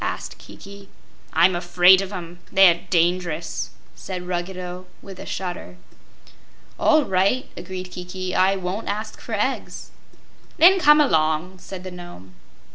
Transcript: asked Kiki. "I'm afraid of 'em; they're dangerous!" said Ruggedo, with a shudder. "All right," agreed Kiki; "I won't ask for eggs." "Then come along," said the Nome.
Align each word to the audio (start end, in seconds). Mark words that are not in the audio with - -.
asked 0.03 0.39
Kiki. 0.39 0.89
"I'm 1.31 1.55
afraid 1.55 2.01
of 2.01 2.11
'em; 2.11 2.39
they're 2.51 2.87
dangerous!" 2.89 3.69
said 3.93 4.25
Ruggedo, 4.25 4.87
with 5.03 5.19
a 5.19 5.27
shudder. 5.27 5.77
"All 6.79 7.05
right," 7.05 7.47
agreed 7.55 7.91
Kiki; 7.91 8.33
"I 8.33 8.55
won't 8.55 8.87
ask 8.89 9.21
for 9.21 9.35
eggs." 9.35 9.91
"Then 10.57 10.79
come 10.79 10.99
along," 10.99 11.59
said 11.59 11.83
the 11.83 11.91
Nome. 11.91 12.33